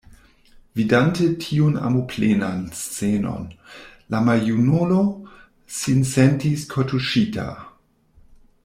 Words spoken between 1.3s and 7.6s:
tiun amoplenan scenon, la maljunulo sin sentis kortuŝita.